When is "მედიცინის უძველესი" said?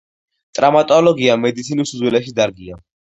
1.41-2.33